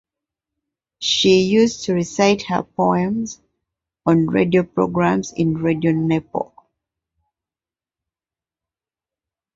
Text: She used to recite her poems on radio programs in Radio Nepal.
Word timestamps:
She 0.97 1.43
used 1.43 1.83
to 1.83 1.93
recite 1.93 2.41
her 2.47 2.63
poems 2.63 3.39
on 4.03 4.25
radio 4.25 4.63
programs 4.63 5.31
in 5.31 5.59
Radio 5.59 5.91
Nepal. 5.91 6.55